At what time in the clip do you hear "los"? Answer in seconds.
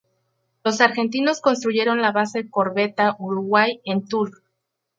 0.63-0.81